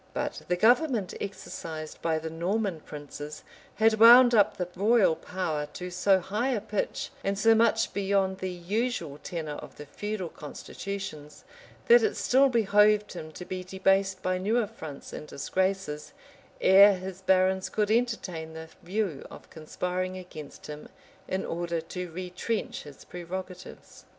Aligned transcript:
But 0.15 0.41
the 0.47 0.55
government 0.55 1.13
exercised 1.21 2.01
by 2.01 2.17
the 2.17 2.31
Norman 2.31 2.79
princes 2.79 3.43
had 3.75 3.99
wound 3.99 4.33
up 4.33 4.57
the 4.57 4.67
royal 4.75 5.15
power 5.15 5.67
to 5.73 5.91
so 5.91 6.19
high 6.19 6.49
a 6.49 6.59
pitch, 6.59 7.11
and 7.23 7.37
so 7.37 7.53
much 7.53 7.93
beyond 7.93 8.39
the 8.39 8.49
usual 8.49 9.19
tenor 9.19 9.57
of 9.57 9.75
the 9.77 9.85
feudal 9.85 10.29
constitutions, 10.29 11.43
that 11.87 12.01
it 12.01 12.17
still 12.17 12.49
behoved 12.49 13.13
him 13.13 13.31
to 13.33 13.45
be 13.45 13.63
debased 13.63 14.23
by 14.23 14.39
new 14.39 14.57
affronts 14.57 15.13
and 15.13 15.27
disgraces, 15.27 16.13
ere 16.59 16.95
his 16.95 17.21
barons 17.21 17.69
could 17.69 17.91
entertain 17.91 18.53
the 18.53 18.69
view 18.81 19.23
of 19.29 19.51
conspiring 19.51 20.17
against 20.17 20.65
him 20.65 20.89
in 21.27 21.45
order 21.45 21.79
to 21.79 22.09
retrench 22.09 22.81
his 22.85 23.05
prerogatives. 23.05 24.05